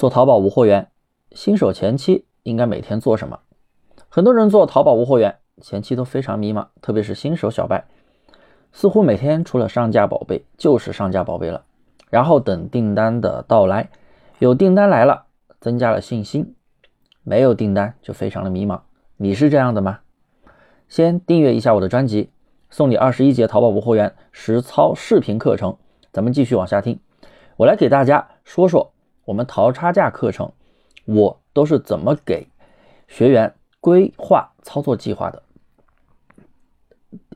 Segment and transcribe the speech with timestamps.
[0.00, 0.88] 做淘宝无货源，
[1.32, 3.40] 新手前期应该每天做什么？
[4.08, 7.84] 很多人做淘宝无货源前期都非常迷茫，特别是新手小白，
[8.72, 11.66] 似乎每天除了上架宝贝就是上架宝贝了，
[12.08, 13.90] 然后等订单的到来，
[14.38, 15.26] 有订单来了，
[15.60, 16.54] 增加了信心；
[17.22, 18.80] 没有订单就非常的迷茫。
[19.18, 19.98] 你是这样的吗？
[20.88, 22.30] 先订阅一下我的专辑，
[22.70, 25.76] 送你二十一节淘宝无货源实操视频课程。
[26.10, 26.98] 咱们继续往下听，
[27.58, 28.94] 我来给大家说说。
[29.30, 30.50] 我们淘差价课程，
[31.04, 32.48] 我都是怎么给
[33.06, 35.40] 学员规划操作计划的？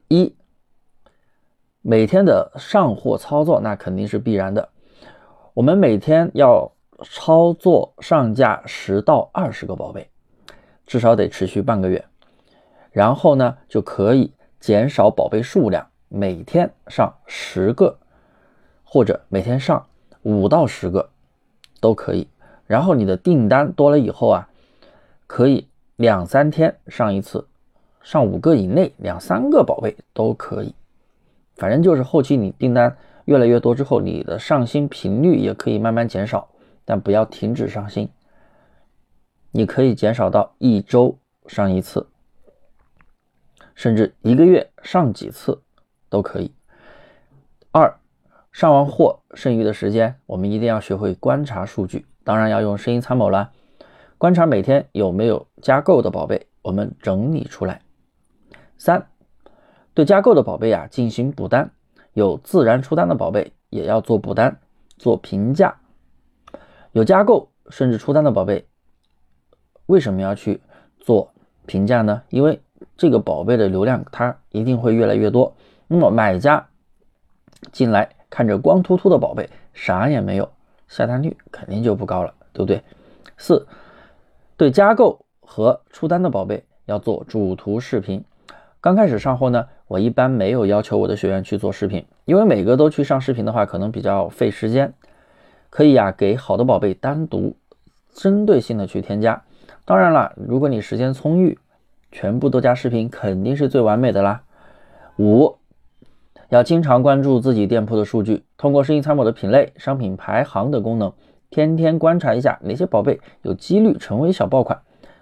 [0.09, 0.35] 一，
[1.83, 4.71] 每天的上货操作那肯定是必然的，
[5.55, 6.73] 我们每天要
[7.05, 10.11] 操作上架十到二十个宝贝，
[10.87, 12.05] 至少得持续半个月，
[12.91, 18.01] 然后呢就可以减少宝贝数量，每天上十个，
[18.83, 19.87] 或者每天上
[20.23, 21.11] 五到十个。
[21.85, 22.27] 都可以，
[22.67, 24.49] 然后你的订单多了以后啊，
[25.27, 27.47] 可以两三天上一次，
[28.03, 30.75] 上五个以内，两三个宝贝都可以。
[31.57, 32.97] 反正就是后期你订单
[33.27, 36.49] 越来越多之后，你的上新频率也可以慢慢减少，
[36.87, 38.09] 但不要停止上新。
[39.51, 42.07] 你可以减少到一周上一次，
[43.75, 45.61] 甚至一个月上几次
[46.09, 46.51] 都可以。
[47.73, 47.95] 二。
[48.55, 53.51] 上完货剩余的时间，我们一定要学会观察数据，当然要用声音参谋了。
[54.17, 57.83] 观察每天有没有加购的宝贝，我们整理出来。
[58.79, 59.09] 三，
[59.93, 61.73] 对加购的宝贝啊进行补单，
[62.13, 64.61] 有自然出单的宝贝也要做补单，
[64.99, 65.81] 做评价。
[66.93, 68.69] 有加购甚至出单的宝贝，
[69.87, 70.63] 为什么要去
[71.01, 71.33] 做
[71.67, 72.23] 评价呢？
[72.29, 72.61] 因为
[72.97, 75.57] 这个宝贝的流量它一定会越来越多，
[75.89, 76.69] 那么买家
[77.73, 78.11] 进来。
[78.35, 80.51] 看着光秃秃的宝贝，啥也没有，
[80.89, 82.83] 下单率肯定就不高了，对不对？
[83.37, 83.65] 四，
[84.57, 88.25] 对加购和出单的宝贝要做主图视频。
[88.81, 94.93] 刚开始上货呢，我一般没有要求我的学员去做视频，因为每个都去上视频的话，可能比较费时间。
[95.71, 97.55] 可以呀，给好的宝贝单独
[98.13, 99.45] 针对性的去添加。
[99.85, 101.57] 当然了，如果你时间充裕，
[102.11, 104.43] 全部都加视频，肯定是最完美的啦。
[105.21, 105.57] 五。
[106.55, 111.13] 要经常关注自己店铺的数据，通过生意参谋的品类、商品排行的功能，
[111.51, 114.81] 天天观察一下哪些宝贝有几率成为小爆款，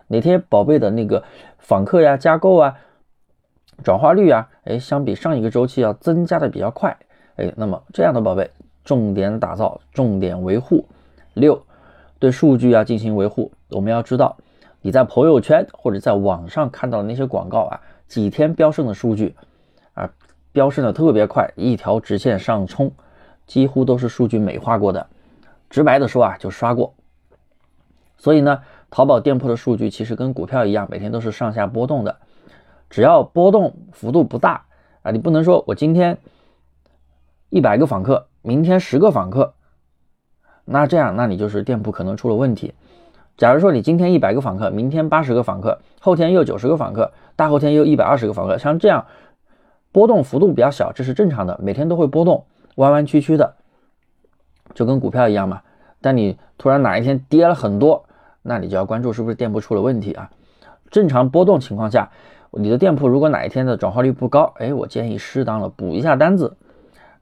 [0.09, 1.25] 哪些宝贝的那个
[1.57, 2.77] 访客呀、加购啊、
[3.83, 6.95] 转化率啊，哎，相比上一个周期要增加的比较快，
[7.37, 8.51] 哎，那么这样的宝贝
[8.85, 10.87] 重点打造、重点维护。
[11.33, 11.63] 六，
[12.19, 14.37] 对数据要进行维护，我们要知道
[14.83, 19.35] 你在朋友圈或者在网上看到的那些广告啊，几天飙升的数据
[19.95, 20.11] 啊。
[20.53, 22.93] 飙升的特别快，一条直线上冲，
[23.47, 25.07] 几乎都是数据美化过的。
[25.71, 26.95] 直白的说啊，就刷过。
[28.19, 28.61] 所以呢，
[28.91, 32.19] 淘宝店铺的数据其实跟股票一样，每天都是上下波动的。
[32.91, 34.67] 只要波动幅度不大
[35.01, 36.19] 啊，你不能说我今天
[37.49, 39.55] 一百个访客，明天十个访客，
[40.67, 42.75] 那这样那你就是店铺可能出了问题。
[43.39, 49.07] 假如说你今天一百个访客，明天八十个访客，后天又九十个访客，大后天又一百二十个访客，像这样。
[49.93, 52.45] 波动幅度比较小，这是正常的，每天都会波动，
[52.77, 53.55] 弯弯曲曲的，
[54.75, 55.61] 就跟股票一样嘛。
[56.01, 58.05] 但你突然哪一天跌了很多，
[58.43, 60.31] 那你就要关注是不是店铺出了问题啊？
[60.91, 62.11] 正常波动情况下，
[62.51, 66.57] 你的店铺如果哪一天的转化率不高，哎，我建议适当的补一下单子，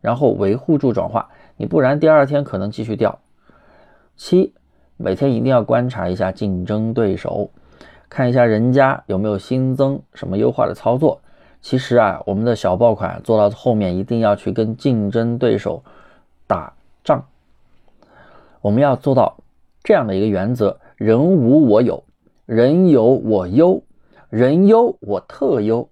[0.01, 3.19] 然后维护住转化，你不然第二天可能继续掉。
[4.17, 4.55] 七，
[4.97, 7.51] 每天一定要观察一下竞争对手，
[8.09, 11.21] 看一下人家有没有新增什么优化的操作。
[11.63, 15.83] 其实啊，我们的小爆款做到后面一定要去跟竞争对手
[16.47, 16.73] 打
[17.05, 17.27] 仗。
[18.63, 19.39] 我们要做到
[19.83, 22.05] 这样的一个原则：人无我有，
[22.47, 23.83] 人有我优，
[24.29, 25.89] 人优我特优。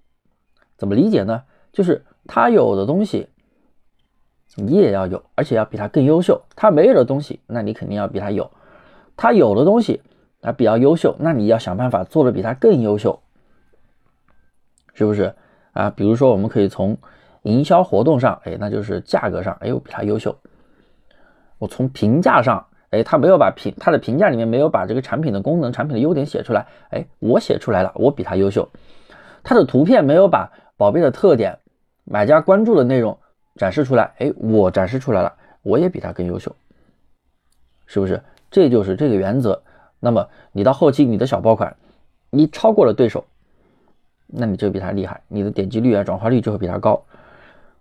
[0.77, 1.43] 怎么理解呢？
[1.71, 3.27] 就是他有的东西
[4.55, 6.41] 你也要有，而且要比他更优秀。
[6.55, 8.49] 他没有的东西，那你肯定要比他有；
[9.15, 10.01] 他有的东西
[10.41, 13.19] 啊比较优秀，那你要想办法做的比他更优秀，
[14.93, 15.35] 是不是？
[15.79, 16.97] 啊，比如说，我们可以从
[17.43, 20.35] 营销活动上，哎，那就是价格上，哎，我比他优秀。
[21.57, 28.67] 我从评价上，哎，他没有把评他的评价里面没有把这个产品的功能、产品的优点写出来，哎，我写出来了，我比他优秀。
[29.41, 31.59] 他的图片没有把宝贝的特点、
[32.03, 33.17] 买家关注的内容
[33.55, 36.53] 展示出来，哎，我展示出来了，我也比他更优秀，
[37.85, 38.21] 是不是？
[38.51, 39.63] 这就是这个原则。
[40.01, 41.77] 那么你到后期，你的小爆款，
[42.31, 43.23] 你超过了对手。
[44.31, 47.01] 那你就比他厉害，你的点击率啊、转化率就会比他高。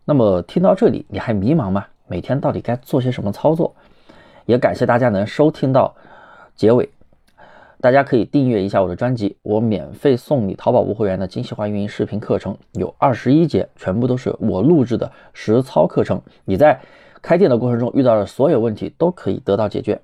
[0.04, 1.86] 那么听到这里，你还迷茫吗？
[2.06, 3.74] 每天到底该做些什么操作？
[4.46, 5.94] 也感谢大家能收听到
[6.56, 6.88] 结尾，
[7.82, 16.18] 大家可以订阅一下我的专辑，我免费送你淘宝无会员的精细化运营视频课程，有二十一节，全部都是我录制的实操课程。
[16.46, 16.80] 你在
[17.20, 20.00] 开店的过程中遇到的所有问题都可以得到解决。